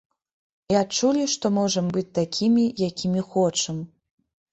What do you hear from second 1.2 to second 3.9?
што можам быць такімі, якімі хочам.